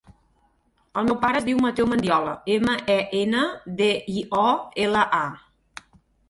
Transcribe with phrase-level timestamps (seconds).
[1.01, 3.45] El meu pare es diu Mateu Mendiola: ema, e, ena,
[3.83, 4.49] de, i, o,
[4.87, 5.87] ela, a.